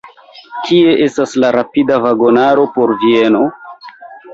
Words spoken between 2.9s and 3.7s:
Vieno?